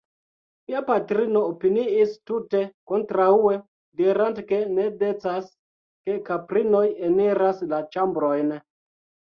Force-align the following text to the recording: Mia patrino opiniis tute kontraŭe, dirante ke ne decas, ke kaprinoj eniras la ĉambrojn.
Mia 0.69 0.79
patrino 0.85 1.43
opiniis 1.49 2.15
tute 2.31 2.63
kontraŭe, 2.93 3.53
dirante 4.01 4.47
ke 4.53 4.63
ne 4.79 4.89
decas, 5.05 5.55
ke 6.09 6.19
kaprinoj 6.33 6.85
eniras 7.13 7.67
la 7.75 7.87
ĉambrojn. 7.95 8.57